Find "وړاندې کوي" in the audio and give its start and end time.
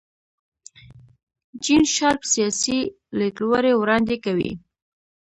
3.77-4.51